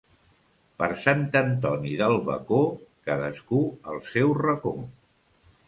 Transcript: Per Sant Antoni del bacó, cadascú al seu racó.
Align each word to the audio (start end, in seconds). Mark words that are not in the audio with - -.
Per 0.79 0.87
Sant 1.01 1.21
Antoni 1.41 1.91
del 1.99 2.17
bacó, 2.31 2.63
cadascú 3.11 3.63
al 3.93 4.03
seu 4.11 4.37
racó. 4.43 4.77